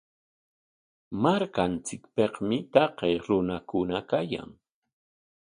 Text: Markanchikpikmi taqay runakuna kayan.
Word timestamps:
Markanchikpikmi 1.23 2.57
taqay 2.73 3.13
runakuna 3.25 3.99
kayan. 4.09 4.49